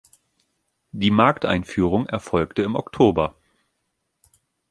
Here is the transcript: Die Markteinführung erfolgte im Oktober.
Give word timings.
Die 0.93 1.11
Markteinführung 1.11 2.07
erfolgte 2.07 2.63
im 2.63 2.73
Oktober. 2.73 3.35